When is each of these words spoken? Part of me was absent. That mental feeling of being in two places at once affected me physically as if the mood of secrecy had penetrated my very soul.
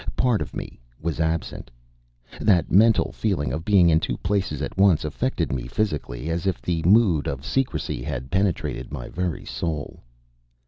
Part 0.15 0.41
of 0.41 0.55
me 0.55 0.79
was 0.99 1.19
absent. 1.19 1.69
That 2.39 2.71
mental 2.71 3.11
feeling 3.11 3.53
of 3.53 3.63
being 3.63 3.87
in 3.91 3.99
two 3.99 4.17
places 4.17 4.59
at 4.63 4.75
once 4.75 5.05
affected 5.05 5.51
me 5.53 5.67
physically 5.67 6.27
as 6.31 6.47
if 6.47 6.59
the 6.59 6.81
mood 6.81 7.27
of 7.27 7.45
secrecy 7.45 8.01
had 8.01 8.31
penetrated 8.31 8.91
my 8.91 9.09
very 9.09 9.45
soul. 9.45 10.01